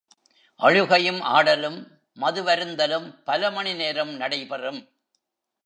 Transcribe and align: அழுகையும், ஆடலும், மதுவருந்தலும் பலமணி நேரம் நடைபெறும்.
அழுகையும், 0.55 1.21
ஆடலும், 1.21 1.99
மதுவருந்தலும் 2.21 3.13
பலமணி 3.25 3.75
நேரம் 3.75 4.15
நடைபெறும். 4.15 4.89